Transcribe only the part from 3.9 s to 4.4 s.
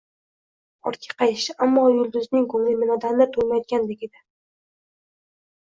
edi